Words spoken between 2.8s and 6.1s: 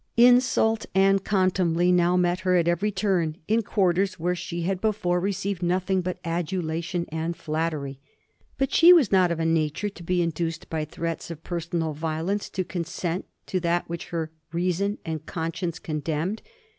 turn, in quarters where she had before received nothing